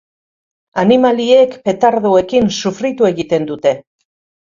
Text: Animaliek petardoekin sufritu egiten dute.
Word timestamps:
Animaliek 0.83 1.53
petardoekin 1.69 2.53
sufritu 2.59 3.11
egiten 3.15 3.51
dute. 3.55 3.79